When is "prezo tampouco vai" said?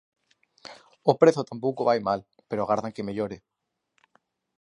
1.21-1.99